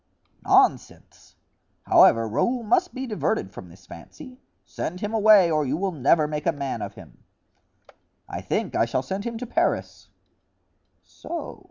"Nonsense! 0.43 1.35
However, 1.83 2.27
Raoul 2.27 2.63
must 2.63 2.91
be 2.91 3.05
diverted 3.05 3.51
from 3.51 3.69
this 3.69 3.85
fancy. 3.85 4.39
Send 4.65 4.99
him 5.01 5.13
away 5.13 5.51
or 5.51 5.63
you 5.63 5.77
will 5.77 5.91
never 5.91 6.27
make 6.27 6.47
a 6.47 6.51
man 6.51 6.81
of 6.81 6.95
him." 6.95 7.23
"I 8.27 8.41
think 8.41 8.75
I 8.75 8.85
shall 8.85 9.03
send 9.03 9.25
him 9.25 9.37
to 9.37 9.45
Paris." 9.45 10.09
"So!" 11.03 11.59